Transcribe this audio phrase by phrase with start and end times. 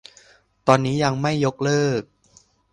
[0.67, 2.01] ตอนนี้ยังไม่ยกเลิก